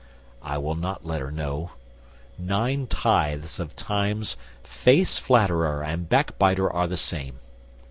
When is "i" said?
0.41-0.57